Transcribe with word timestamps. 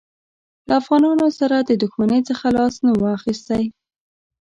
له 0.67 0.73
افغانانو 0.81 1.27
سره 1.39 1.55
د 1.59 1.71
دښمنۍ 1.83 2.21
څخه 2.29 2.45
لاس 2.57 2.75
نه 2.85 2.91
وو 2.97 3.07
اخیستی. 3.17 3.63